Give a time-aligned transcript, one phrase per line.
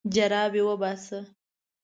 [0.13, 1.19] جرابې وباسه.